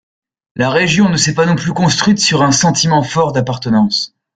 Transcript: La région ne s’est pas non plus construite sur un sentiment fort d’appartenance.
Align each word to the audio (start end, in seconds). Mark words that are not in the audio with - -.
La 0.55 0.71
région 0.71 1.09
ne 1.09 1.15
s’est 1.15 1.35
pas 1.35 1.45
non 1.45 1.53
plus 1.55 1.73
construite 1.73 2.17
sur 2.17 2.41
un 2.41 2.51
sentiment 2.51 3.03
fort 3.03 3.33
d’appartenance. 3.33 4.15